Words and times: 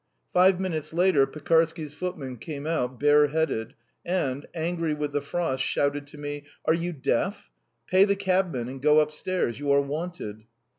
Five 0.33 0.59
minutes 0.59 0.93
later 0.93 1.27
Pekarsky's 1.27 1.93
footman 1.93 2.37
came 2.37 2.65
out, 2.65 2.99
bareheaded, 2.99 3.75
and, 4.03 4.47
angry 4.55 4.95
with 4.95 5.11
the 5.11 5.21
frost, 5.21 5.63
shouted 5.63 6.07
to 6.07 6.17
me: 6.17 6.45
"Are 6.65 6.73
you 6.73 6.91
deaf? 6.91 7.51
Pay 7.85 8.05
the 8.05 8.15
cabmen 8.15 8.67
and 8.67 8.81
go 8.81 8.99
upstairs. 8.99 9.59
You 9.59 9.71
are 9.73 9.81
wanted!" 9.81 10.45